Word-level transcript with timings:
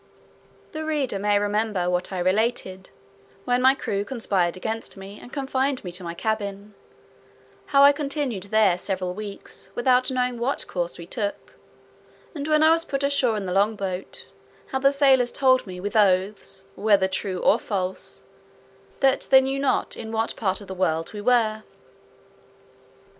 The 0.71 0.83
reader 0.83 1.19
may 1.19 1.37
remember 1.37 1.87
what 1.87 2.11
I 2.11 2.17
related, 2.17 2.89
when 3.45 3.61
my 3.61 3.75
crew 3.75 4.03
conspired 4.03 4.57
against 4.57 4.97
me, 4.97 5.19
and 5.21 5.31
confined 5.31 5.83
me 5.83 5.91
to 5.91 6.03
my 6.03 6.15
cabin; 6.15 6.73
how 7.67 7.83
I 7.83 7.91
continued 7.91 8.41
there 8.49 8.79
several 8.79 9.13
weeks 9.13 9.69
without 9.75 10.09
knowing 10.09 10.39
what 10.39 10.65
course 10.65 10.97
we 10.97 11.05
took; 11.05 11.53
and 12.33 12.47
when 12.47 12.63
I 12.63 12.71
was 12.71 12.83
put 12.83 13.03
ashore 13.03 13.37
in 13.37 13.45
the 13.45 13.53
long 13.53 13.75
boat, 13.75 14.31
how 14.69 14.79
the 14.79 14.91
sailors 14.91 15.31
told 15.31 15.67
me, 15.67 15.79
with 15.79 15.95
oaths, 15.95 16.65
whether 16.73 17.07
true 17.07 17.37
or 17.37 17.59
false, 17.59 18.23
"that 19.01 19.27
they 19.29 19.39
knew 19.39 19.59
not 19.59 19.95
in 19.95 20.11
what 20.11 20.35
part 20.35 20.61
of 20.61 20.67
the 20.67 20.73
world 20.73 21.13
we 21.13 21.21
were." 21.21 21.61